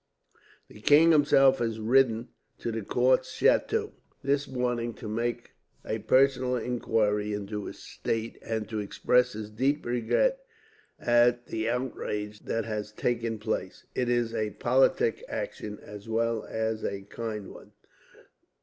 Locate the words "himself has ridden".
1.11-2.29